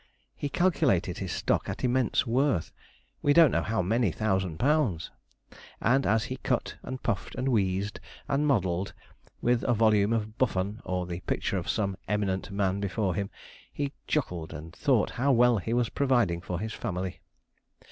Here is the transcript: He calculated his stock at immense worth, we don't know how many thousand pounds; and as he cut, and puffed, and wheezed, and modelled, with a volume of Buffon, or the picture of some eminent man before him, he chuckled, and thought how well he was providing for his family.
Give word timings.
He 0.35 0.49
calculated 0.49 1.19
his 1.19 1.31
stock 1.31 1.69
at 1.69 1.83
immense 1.83 2.25
worth, 2.25 2.71
we 3.21 3.33
don't 3.33 3.51
know 3.51 3.61
how 3.61 3.83
many 3.83 4.11
thousand 4.11 4.57
pounds; 4.57 5.11
and 5.79 6.07
as 6.07 6.23
he 6.23 6.37
cut, 6.37 6.75
and 6.81 7.03
puffed, 7.03 7.35
and 7.35 7.47
wheezed, 7.49 7.99
and 8.27 8.47
modelled, 8.47 8.93
with 9.43 9.63
a 9.63 9.75
volume 9.75 10.11
of 10.11 10.39
Buffon, 10.39 10.81
or 10.85 11.05
the 11.05 11.19
picture 11.19 11.59
of 11.59 11.69
some 11.69 11.97
eminent 12.07 12.49
man 12.49 12.79
before 12.79 13.13
him, 13.13 13.29
he 13.71 13.91
chuckled, 14.07 14.55
and 14.55 14.73
thought 14.75 15.11
how 15.21 15.31
well 15.31 15.59
he 15.59 15.71
was 15.71 15.89
providing 15.89 16.41
for 16.41 16.59
his 16.59 16.73
family. 16.73 17.19